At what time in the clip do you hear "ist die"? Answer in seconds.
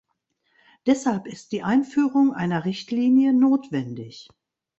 1.27-1.61